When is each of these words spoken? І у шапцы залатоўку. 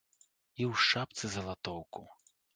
І 0.65 0.67
у 0.69 0.73
шапцы 0.85 1.31
залатоўку. 1.35 2.01